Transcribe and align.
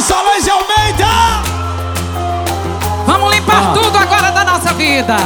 Vem, 0.00 0.02
Solange 0.02 0.50
Almeida! 0.50 1.42
Vamos 3.06 3.34
limpar 3.34 3.70
ah. 3.70 3.72
tudo 3.74 3.98
agora 3.98 4.30
da 4.30 4.44
nossa 4.44 4.72
vida. 4.72 5.16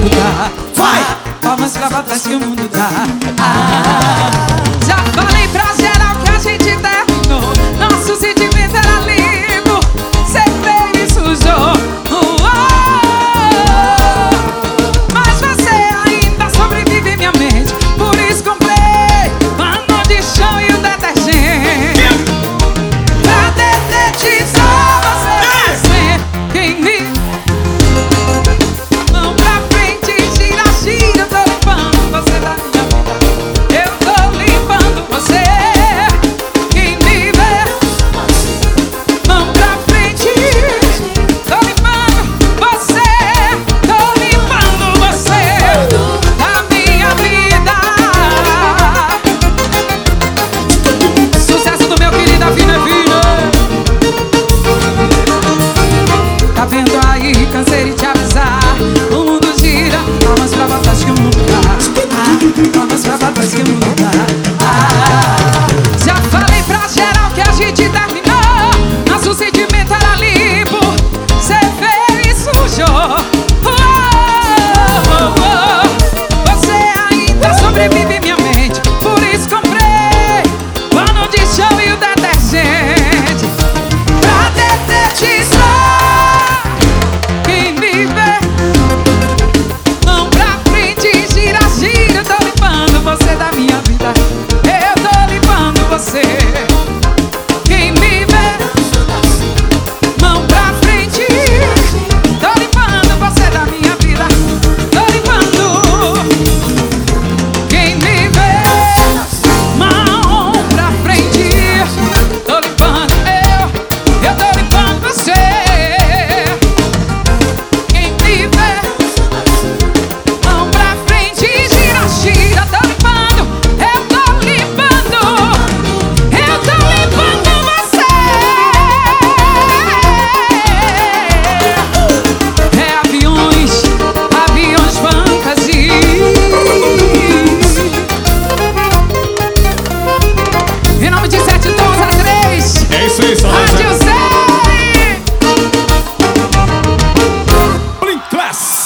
mundo 0.00 0.16
dá. 0.16 0.50
Vai! 0.74 1.04
Palmas 1.42 1.72
pra 1.72 1.90
batas 1.90 2.22
que 2.22 2.34
o 2.34 2.40
mundo 2.40 2.68
dá. 2.68 2.88
Ah, 3.38 4.30
já 4.86 4.96
falei 4.96 5.48